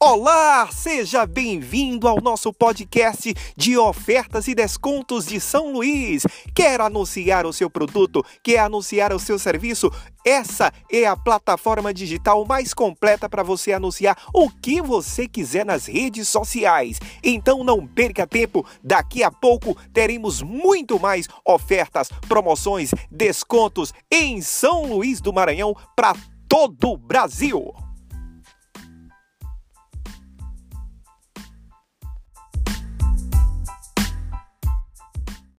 Olá, 0.00 0.68
seja 0.70 1.26
bem-vindo 1.26 2.06
ao 2.06 2.20
nosso 2.20 2.52
podcast 2.52 3.34
de 3.56 3.76
ofertas 3.76 4.46
e 4.46 4.54
descontos 4.54 5.26
de 5.26 5.40
São 5.40 5.72
Luís. 5.72 6.22
Quer 6.54 6.80
anunciar 6.80 7.44
o 7.44 7.52
seu 7.52 7.68
produto? 7.68 8.24
Quer 8.40 8.60
anunciar 8.60 9.12
o 9.12 9.18
seu 9.18 9.40
serviço? 9.40 9.90
Essa 10.24 10.72
é 10.88 11.04
a 11.04 11.16
plataforma 11.16 11.92
digital 11.92 12.44
mais 12.44 12.72
completa 12.72 13.28
para 13.28 13.42
você 13.42 13.72
anunciar 13.72 14.16
o 14.32 14.48
que 14.48 14.80
você 14.80 15.26
quiser 15.26 15.66
nas 15.66 15.86
redes 15.86 16.28
sociais. 16.28 17.00
Então 17.20 17.64
não 17.64 17.84
perca 17.84 18.24
tempo, 18.24 18.64
daqui 18.80 19.24
a 19.24 19.32
pouco 19.32 19.76
teremos 19.92 20.40
muito 20.42 21.00
mais 21.00 21.26
ofertas, 21.44 22.08
promoções, 22.28 22.92
descontos 23.10 23.92
em 24.08 24.40
São 24.42 24.84
Luís 24.84 25.20
do 25.20 25.32
Maranhão 25.32 25.74
para 25.96 26.14
todo 26.48 26.90
o 26.90 26.96
Brasil. 26.96 27.74